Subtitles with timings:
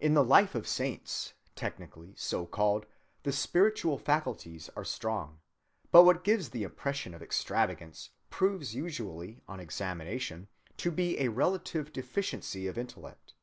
[0.00, 2.86] In the life of saints, technically so called,
[3.22, 5.38] the spiritual faculties are strong,
[5.92, 10.48] but what gives the impression of extravagance proves usually on examination
[10.78, 13.34] to be a relative deficiency of intellect.